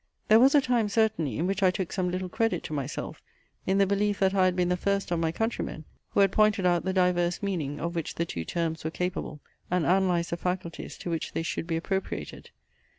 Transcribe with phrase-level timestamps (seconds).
[0.29, 3.21] There was a time, certainly, in which I took some little credit to myself,
[3.67, 6.65] in the belief that I had been the first of my countrymen, who had pointed
[6.65, 10.97] out the diverse meaning of which the two terms were capable, and analyzed the faculties
[10.97, 12.49] to which they should be appropriated.